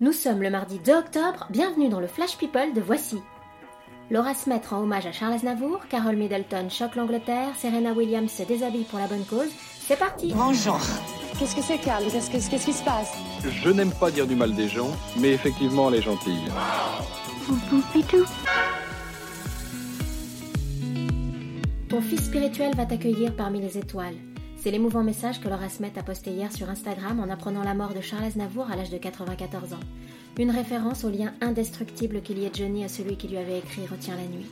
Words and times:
Nous 0.00 0.12
sommes 0.12 0.42
le 0.42 0.50
mardi 0.50 0.78
2 0.78 0.92
octobre, 0.92 1.46
bienvenue 1.50 1.88
dans 1.88 2.00
le 2.00 2.06
Flash 2.06 2.36
People 2.38 2.72
de 2.74 2.80
Voici. 2.80 3.18
Laura 4.10 4.32
Smet 4.32 4.60
rend 4.70 4.82
hommage 4.82 5.06
à 5.06 5.12
Charles 5.12 5.34
Aznavour, 5.34 5.80
Carol 5.90 6.16
Middleton 6.16 6.68
choque 6.70 6.94
l'Angleterre, 6.94 7.48
Serena 7.58 7.92
Williams 7.92 8.30
se 8.30 8.42
déshabille 8.44 8.84
pour 8.84 8.98
la 9.00 9.06
bonne 9.06 9.24
cause. 9.24 9.50
C'est 9.80 9.98
parti 9.98 10.32
Bonjour. 10.34 10.78
Qu'est-ce 11.38 11.54
que 11.56 11.62
c'est, 11.62 11.78
Carl? 11.78 12.04
Qu'est-ce 12.10 12.30
que- 12.30 12.50
qu'est-ce 12.50 12.64
qui 12.66 12.72
se 12.72 12.84
passe? 12.84 13.12
Je 13.42 13.70
n'aime 13.70 13.92
pas 13.92 14.10
dire 14.10 14.26
du 14.26 14.34
mal 14.36 14.54
des 14.54 14.68
gens, 14.68 14.90
mais 15.18 15.32
effectivement, 15.32 15.88
elle 15.88 15.96
est 15.96 16.02
gentille. 16.02 16.48
Ton 21.88 22.00
fils 22.02 22.24
spirituel 22.26 22.74
va 22.76 22.86
t'accueillir 22.86 23.34
parmi 23.34 23.60
les 23.60 23.78
étoiles. 23.78 24.16
C'est 24.60 24.72
l'émouvant 24.72 25.04
message 25.04 25.40
que 25.40 25.48
Laura 25.48 25.68
Smet 25.68 25.92
a 25.96 26.02
posté 26.02 26.32
hier 26.32 26.52
sur 26.52 26.68
Instagram 26.68 27.20
en 27.20 27.30
apprenant 27.30 27.62
la 27.62 27.74
mort 27.74 27.94
de 27.94 28.00
Charles 28.00 28.24
Aznavour 28.24 28.68
à 28.68 28.74
l'âge 28.74 28.90
de 28.90 28.98
94 28.98 29.72
ans. 29.72 29.80
Une 30.36 30.50
référence 30.50 31.04
au 31.04 31.10
lien 31.10 31.32
indestructible 31.40 32.22
qui 32.22 32.34
liait 32.34 32.50
Johnny 32.52 32.84
à 32.84 32.88
celui 32.88 33.16
qui 33.16 33.28
lui 33.28 33.36
avait 33.38 33.58
écrit 33.58 33.86
Retiens 33.86 34.16
la 34.16 34.26
nuit. 34.26 34.46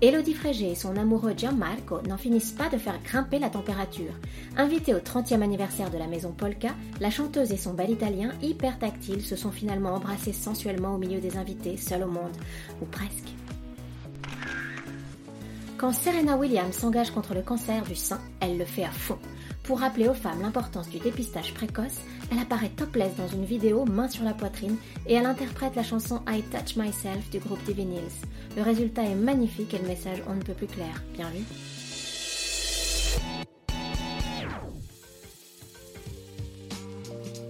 Elodie 0.00 0.34
Frégé 0.34 0.72
et 0.72 0.74
son 0.74 0.96
amoureux 0.96 1.34
Gianmarco 1.36 2.02
n'en 2.08 2.18
finissent 2.18 2.52
pas 2.52 2.68
de 2.68 2.76
faire 2.76 3.00
grimper 3.04 3.38
la 3.38 3.50
température. 3.50 4.12
Invitée 4.56 4.92
au 4.92 4.98
30e 4.98 5.40
anniversaire 5.40 5.90
de 5.90 5.98
la 5.98 6.08
maison 6.08 6.32
Polka, 6.32 6.70
la 7.00 7.10
chanteuse 7.10 7.52
et 7.52 7.56
son 7.56 7.72
bel 7.72 7.90
italien, 7.90 8.32
hyper 8.42 8.80
tactile, 8.80 9.22
se 9.22 9.36
sont 9.36 9.52
finalement 9.52 9.94
embrassés 9.94 10.32
sensuellement 10.32 10.96
au 10.96 10.98
milieu 10.98 11.20
des 11.20 11.36
invités, 11.36 11.76
seuls 11.76 12.02
au 12.02 12.08
monde. 12.08 12.36
Ou 12.82 12.84
presque. 12.86 13.32
Quand 15.76 15.92
Serena 15.92 16.36
Williams 16.36 16.76
s'engage 16.76 17.10
contre 17.10 17.34
le 17.34 17.42
cancer 17.42 17.82
du 17.82 17.96
sein, 17.96 18.20
elle 18.40 18.58
le 18.58 18.64
fait 18.64 18.84
à 18.84 18.90
fond. 18.90 19.18
Pour 19.64 19.80
rappeler 19.80 20.08
aux 20.08 20.14
femmes 20.14 20.40
l'importance 20.40 20.88
du 20.88 20.98
dépistage 20.98 21.52
précoce, 21.52 22.00
elle 22.30 22.38
apparaît 22.38 22.68
topless 22.68 23.16
dans 23.16 23.26
une 23.26 23.44
vidéo, 23.44 23.84
main 23.84 24.08
sur 24.08 24.24
la 24.24 24.34
poitrine, 24.34 24.76
et 25.06 25.14
elle 25.14 25.26
interprète 25.26 25.74
la 25.74 25.82
chanson 25.82 26.22
I 26.28 26.42
Touch 26.42 26.76
Myself 26.76 27.28
du 27.30 27.40
groupe 27.40 27.62
Divine 27.64 27.94
Hills. 27.94 28.56
Le 28.56 28.62
résultat 28.62 29.02
est 29.02 29.16
magnifique 29.16 29.74
et 29.74 29.78
le 29.78 29.88
message 29.88 30.22
on 30.28 30.34
ne 30.34 30.42
peut 30.42 30.54
plus 30.54 30.68
clair. 30.68 31.02
Bien 31.14 31.28
vu 31.30 31.42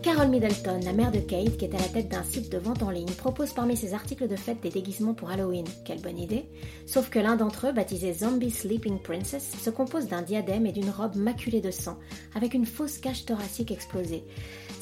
Carol 0.04 0.28
Middleton, 0.28 0.80
la 0.84 0.92
mère 0.92 1.10
de 1.10 1.18
Kate, 1.18 1.56
qui 1.56 1.64
est 1.64 1.74
à 1.74 1.78
la 1.78 1.88
tête 1.88 2.10
d'un 2.10 2.22
site 2.22 2.52
de 2.52 2.58
vente 2.58 2.82
en 2.82 2.90
ligne, 2.90 3.10
propose 3.12 3.54
parmi 3.54 3.74
ses 3.74 3.94
articles 3.94 4.28
de 4.28 4.36
fête 4.36 4.60
des 4.60 4.68
déguisements 4.68 5.14
pour 5.14 5.30
Halloween. 5.30 5.64
Quelle 5.86 6.02
bonne 6.02 6.18
idée 6.18 6.44
Sauf 6.84 7.08
que 7.08 7.18
l'un 7.18 7.36
d'entre 7.36 7.68
eux, 7.68 7.72
baptisé 7.72 8.12
Zombie 8.12 8.50
Sleeping 8.50 8.98
Princess, 8.98 9.56
se 9.58 9.70
compose 9.70 10.06
d'un 10.06 10.20
diadème 10.20 10.66
et 10.66 10.72
d'une 10.72 10.90
robe 10.90 11.16
maculée 11.16 11.62
de 11.62 11.70
sang, 11.70 11.98
avec 12.34 12.52
une 12.52 12.66
fausse 12.66 12.98
cage 12.98 13.24
thoracique 13.24 13.70
explosée. 13.70 14.24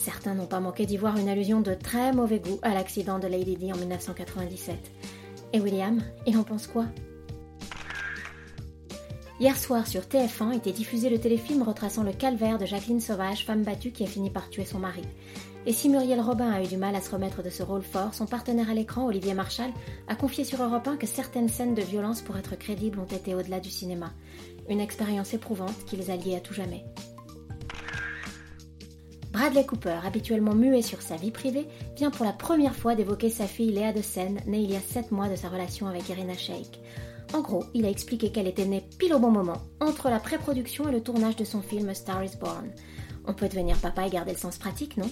Certains 0.01 0.35
n'ont 0.35 0.47
pas 0.47 0.59
manqué 0.59 0.87
d'y 0.87 0.97
voir 0.97 1.17
une 1.17 1.29
allusion 1.29 1.61
de 1.61 1.75
très 1.75 2.13
mauvais 2.13 2.41
goût 2.41 2.59
à 2.63 2.75
l'accident 2.75 3.21
de 3.21 3.29
Lady 3.29 3.55
Di 3.55 3.73
en 3.73 3.77
1997. 3.77 4.75
Et 5.53 5.61
William, 5.61 6.03
il 6.27 6.37
en 6.37 6.43
pense 6.43 6.67
quoi? 6.67 6.87
Hier 9.43 9.59
soir 9.59 9.89
sur 9.89 10.03
TF1 10.03 10.55
était 10.57 10.71
diffusé 10.71 11.11
le 11.11 11.19
téléfilm 11.19 11.65
retraçant 11.65 12.05
le 12.05 12.13
calvaire 12.13 12.59
de 12.59 12.65
Jacqueline 12.65 13.01
Sauvage, 13.01 13.45
femme 13.45 13.65
battue 13.65 13.91
qui 13.91 14.05
a 14.05 14.07
fini 14.07 14.31
par 14.31 14.49
tuer 14.51 14.65
son 14.65 14.79
mari. 14.79 15.03
Et 15.67 15.73
si 15.73 15.89
Muriel 15.89 16.21
Robin 16.21 16.49
a 16.49 16.63
eu 16.63 16.69
du 16.69 16.77
mal 16.77 16.95
à 16.95 17.01
se 17.01 17.11
remettre 17.11 17.43
de 17.43 17.51
ce 17.51 17.65
rôle 17.65 17.83
fort, 17.83 18.15
son 18.15 18.27
partenaire 18.27 18.71
à 18.71 18.75
l'écran, 18.75 19.05
Olivier 19.05 19.35
Marchal, 19.35 19.73
a 20.07 20.15
confié 20.15 20.45
sur 20.45 20.63
Europe 20.63 20.87
1 20.87 20.97
que 20.97 21.09
certaines 21.09 21.49
scènes 21.49 21.75
de 21.75 21.83
violence 21.83 22.21
pour 22.21 22.37
être 22.37 22.57
crédibles 22.57 23.01
ont 23.01 23.17
été 23.17 23.35
au-delà 23.35 23.59
du 23.59 23.69
cinéma. 23.69 24.13
Une 24.69 24.81
expérience 24.81 25.35
éprouvante 25.35 25.87
qui 25.87 25.97
les 25.97 26.13
a 26.13 26.17
liés 26.17 26.37
à 26.37 26.41
tout 26.41 26.55
jamais. 26.55 26.85
Bradley 29.33 29.65
Cooper, 29.65 29.99
habituellement 30.07 30.55
muet 30.55 30.83
sur 30.83 31.01
sa 31.01 31.17
vie 31.17 31.31
privée, 31.31 31.67
vient 31.97 32.11
pour 32.11 32.27
la 32.27 32.35
première 32.35 32.77
fois 32.77 32.95
d'évoquer 32.95 33.31
sa 33.31 33.47
fille 33.47 33.73
Léa 33.73 33.93
de 33.93 34.03
Seine, 34.03 34.41
née 34.47 34.61
il 34.61 34.71
y 34.71 34.77
a 34.77 34.81
7 34.81 35.11
mois 35.11 35.29
de 35.29 35.37
sa 35.37 35.49
relation 35.49 35.87
avec 35.87 36.09
Irina 36.11 36.37
Shayk. 36.37 36.79
En 37.33 37.41
gros, 37.41 37.65
il 37.73 37.87
a 37.87 37.89
expliqué 37.89 38.31
qu'elle 38.31 38.47
était 38.47 38.67
née 38.67 38.85
pile 38.99 39.15
au 39.15 39.19
bon 39.19 39.31
moment, 39.31 39.57
entre 39.81 40.11
la 40.11 40.21
pré-production 40.21 40.87
et 40.89 40.93
le 40.93 41.03
tournage 41.03 41.37
de 41.37 41.45
son 41.45 41.63
film 41.63 41.95
Star 41.95 42.23
is 42.23 42.37
Born. 42.39 42.71
On 43.27 43.33
peut 43.33 43.49
devenir 43.49 43.79
papa 43.79 44.07
et 44.07 44.11
garder 44.11 44.33
le 44.33 44.39
sens 44.39 44.59
pratique, 44.59 44.99
non? 44.99 45.11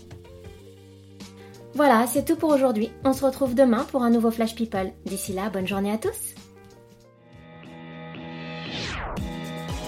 Voilà, 1.74 2.06
c'est 2.06 2.26
tout 2.26 2.36
pour 2.36 2.50
aujourd'hui. 2.50 2.90
On 3.04 3.14
se 3.14 3.24
retrouve 3.24 3.54
demain 3.54 3.84
pour 3.84 4.02
un 4.02 4.10
nouveau 4.10 4.30
Flash 4.30 4.54
People. 4.54 4.92
D'ici 5.06 5.32
là, 5.32 5.48
bonne 5.48 5.66
journée 5.66 5.92
à 5.92 5.98
tous 5.98 6.34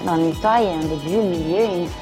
Dans 0.07 0.17
l'histoire, 0.17 0.61
il 0.61 0.65
y 0.65 0.69
a 0.69 0.73
un 0.73 0.81
début, 0.81 1.17
un 1.17 1.31
milieu 1.31 1.59
et 1.59 1.83
une. 1.83 2.02